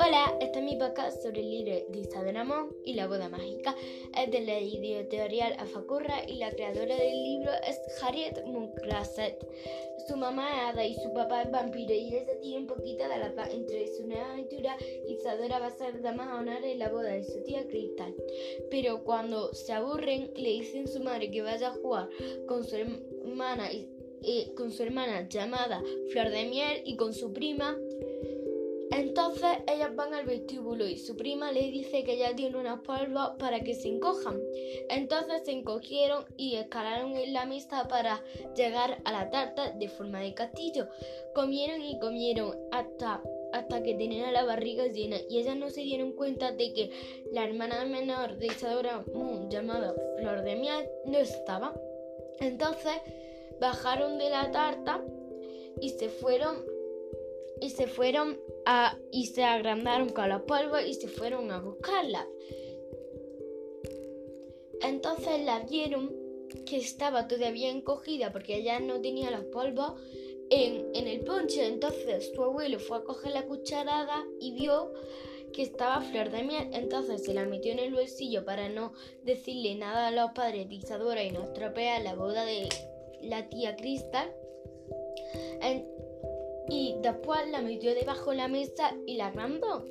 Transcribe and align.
Hola, 0.00 0.36
este 0.40 0.58
es 0.58 0.64
mi 0.64 0.74
podcast 0.76 1.22
sobre 1.22 1.38
el 1.40 1.50
libro 1.50 1.72
de 1.88 2.00
Isabel 2.00 2.36
Amón 2.36 2.74
y 2.84 2.94
la 2.94 3.06
boda 3.06 3.28
mágica. 3.28 3.76
Es 4.18 4.28
de 4.32 4.40
la 4.40 4.58
editorial 4.58 5.52
Afacurra 5.60 6.24
y 6.26 6.38
la 6.38 6.50
creadora 6.50 6.96
del 6.96 7.22
libro 7.22 7.52
es 7.68 7.78
Harriet 8.02 8.44
Munklaset. 8.44 9.46
Su 10.08 10.16
mamá 10.16 10.50
es 10.50 10.72
Ada 10.72 10.84
y 10.84 10.94
su 10.94 11.12
papá 11.14 11.42
es 11.42 11.52
vampiro 11.52 11.94
y 11.94 12.08
ella 12.16 12.40
tiene 12.40 12.58
un 12.58 12.66
poquito 12.66 13.08
de 13.08 13.16
la 13.16 13.32
paz 13.36 13.50
entre 13.52 13.86
su 13.96 14.04
nueva 14.08 14.32
aventura. 14.32 14.76
Isadora 15.06 15.60
va 15.60 15.66
a 15.66 15.70
ser 15.70 16.02
dama 16.02 16.32
a 16.32 16.40
honor 16.40 16.64
en 16.64 16.80
la 16.80 16.88
boda 16.88 17.10
de 17.10 17.22
su 17.22 17.40
tía 17.44 17.64
Cristal. 17.68 18.16
Pero 18.68 19.04
cuando 19.04 19.54
se 19.54 19.72
aburren, 19.72 20.32
le 20.34 20.50
dicen 20.50 20.86
a 20.86 20.88
su 20.88 21.04
madre 21.04 21.30
que 21.30 21.42
vaya 21.42 21.68
a 21.68 21.74
jugar 21.74 22.08
con 22.48 22.64
su 22.64 22.74
hermana, 22.74 23.70
eh, 24.26 24.52
con 24.54 24.70
su 24.72 24.82
hermana 24.82 25.28
llamada 25.28 25.82
Flor 26.10 26.30
de 26.30 26.46
Miel 26.46 26.82
y 26.84 26.96
con 26.96 27.12
su 27.14 27.32
prima 27.32 27.76
entonces 28.94 29.58
ellas 29.66 29.94
van 29.96 30.14
al 30.14 30.24
vestíbulo 30.24 30.86
y 30.86 30.98
su 30.98 31.16
prima 31.16 31.50
le 31.50 31.70
dice 31.72 32.04
que 32.04 32.12
ella 32.12 32.34
tiene 32.36 32.58
unas 32.58 32.80
polvos 32.80 33.30
para 33.40 33.60
que 33.60 33.74
se 33.74 33.88
encojan. 33.88 34.40
Entonces 34.88 35.42
se 35.44 35.50
encogieron 35.50 36.24
y 36.36 36.54
escalaron 36.54 37.16
en 37.16 37.32
la 37.32 37.44
mesa 37.44 37.88
para 37.88 38.22
llegar 38.54 39.00
a 39.04 39.10
la 39.10 39.30
tarta 39.30 39.72
de 39.72 39.88
forma 39.88 40.20
de 40.20 40.34
castillo. 40.34 40.86
Comieron 41.34 41.82
y 41.82 41.98
comieron 41.98 42.56
hasta, 42.70 43.20
hasta 43.52 43.82
que 43.82 43.94
tenían 43.94 44.32
la 44.32 44.44
barriga 44.44 44.86
llena 44.86 45.16
y 45.28 45.38
ellas 45.38 45.56
no 45.56 45.70
se 45.70 45.80
dieron 45.80 46.12
cuenta 46.12 46.52
de 46.52 46.72
que 46.72 46.90
la 47.32 47.44
hermana 47.44 47.84
menor 47.86 48.36
de 48.36 48.46
Isadora 48.46 49.04
Moon 49.12 49.50
llamada 49.50 49.92
Flor 50.18 50.42
de 50.42 50.54
Miel 50.54 50.88
no 51.06 51.18
estaba. 51.18 51.74
Entonces 52.38 53.00
bajaron 53.60 54.18
de 54.18 54.30
la 54.30 54.50
tarta 54.50 55.04
y 55.80 55.90
se 55.90 56.08
fueron 56.08 56.64
y 57.60 57.70
se 57.70 57.86
fueron 57.86 58.38
a 58.66 58.98
y 59.10 59.26
se 59.26 59.44
agrandaron 59.44 60.08
con 60.10 60.28
los 60.28 60.42
polvos 60.42 60.80
y 60.86 60.94
se 60.94 61.08
fueron 61.08 61.50
a 61.50 61.60
buscarla. 61.60 62.26
Entonces 64.82 65.44
la 65.44 65.60
vieron 65.60 66.14
que 66.66 66.76
estaba 66.76 67.26
todavía 67.26 67.70
encogida 67.70 68.32
porque 68.32 68.56
ella 68.56 68.80
no 68.80 69.00
tenía 69.00 69.30
los 69.30 69.44
polvos 69.44 70.00
en, 70.50 70.94
en 70.94 71.06
el 71.06 71.20
ponche. 71.20 71.66
Entonces 71.66 72.32
su 72.34 72.42
abuelo 72.42 72.78
fue 72.78 72.98
a 72.98 73.04
coger 73.04 73.32
la 73.32 73.46
cucharada 73.46 74.24
y 74.40 74.52
vio 74.52 74.92
que 75.52 75.62
estaba 75.62 76.00
flor 76.02 76.30
de 76.30 76.42
miel. 76.42 76.68
Entonces 76.72 77.24
se 77.24 77.32
la 77.32 77.46
metió 77.46 77.72
en 77.72 77.78
el 77.78 77.94
bolsillo 77.94 78.44
para 78.44 78.68
no 78.68 78.92
decirle 79.22 79.74
nada 79.76 80.08
a 80.08 80.10
los 80.10 80.32
padres 80.32 80.68
de 80.68 80.74
Isadora 80.74 81.22
y 81.22 81.30
no 81.30 81.44
estropear 81.44 82.02
la 82.02 82.14
boda 82.14 82.44
de 82.44 82.68
la 83.24 83.48
tía 83.48 83.76
Cristal 83.76 84.32
y 86.68 86.96
después 87.02 87.48
la 87.50 87.60
metió 87.60 87.94
debajo 87.94 88.30
de 88.30 88.36
la 88.36 88.48
mesa 88.48 88.94
y 89.06 89.16
la 89.16 89.26
agrandó. 89.26 89.84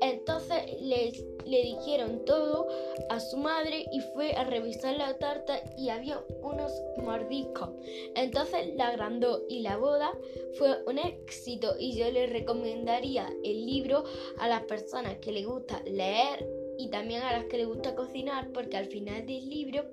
Entonces 0.00 0.80
le, 0.80 1.12
le 1.44 1.62
dijeron 1.62 2.24
todo 2.24 2.68
a 3.08 3.18
su 3.18 3.36
madre 3.38 3.86
y 3.92 4.00
fue 4.00 4.32
a 4.34 4.44
revisar 4.44 4.96
la 4.96 5.18
tarta 5.18 5.60
y 5.76 5.88
había 5.88 6.22
unos 6.42 6.72
mordiscos. 6.98 7.70
Entonces 8.14 8.74
la 8.76 8.88
agrandó 8.88 9.44
y 9.48 9.60
la 9.60 9.76
boda 9.76 10.12
fue 10.58 10.82
un 10.86 10.98
éxito 10.98 11.74
y 11.78 11.96
yo 11.96 12.10
le 12.10 12.26
recomendaría 12.26 13.28
el 13.42 13.66
libro 13.66 14.04
a 14.38 14.48
las 14.48 14.62
personas 14.62 15.18
que 15.18 15.32
les 15.32 15.46
gusta 15.46 15.82
leer 15.84 16.61
y 16.78 16.88
también 16.88 17.22
a 17.22 17.32
las 17.32 17.44
que 17.46 17.58
les 17.58 17.66
gusta 17.66 17.94
cocinar 17.94 18.48
porque 18.52 18.76
al 18.76 18.86
final 18.86 19.26
del 19.26 19.48
libro 19.48 19.84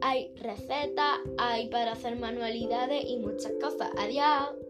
hay 0.00 0.32
recetas, 0.36 1.18
hay 1.38 1.68
para 1.68 1.92
hacer 1.92 2.16
manualidades 2.16 3.04
y 3.06 3.18
muchas 3.18 3.52
cosas. 3.60 3.90
Adiós. 3.98 4.69